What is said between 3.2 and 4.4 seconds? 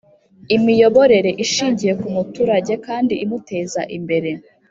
imuteza imbere